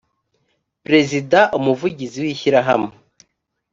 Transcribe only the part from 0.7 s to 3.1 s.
perezida umuvugizi w ishyirahamwe